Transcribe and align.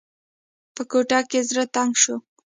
په 0.75 0.81
کوټه 0.91 1.19
کې 1.29 1.39
زړه 1.49 1.63
تنګ 1.75 1.91
شو. 2.01 2.15